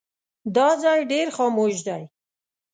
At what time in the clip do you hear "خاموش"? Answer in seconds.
1.37-1.75